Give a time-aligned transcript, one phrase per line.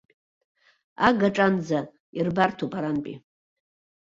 [1.07, 1.79] Агаҿанӡа
[2.17, 3.15] ирбарҭоуп арантәи.